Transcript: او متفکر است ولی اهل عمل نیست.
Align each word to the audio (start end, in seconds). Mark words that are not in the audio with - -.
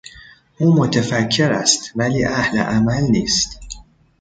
او 0.59 0.73
متفکر 0.75 1.51
است 1.53 1.91
ولی 1.95 2.25
اهل 2.25 2.59
عمل 2.59 3.01
نیست. 3.03 3.59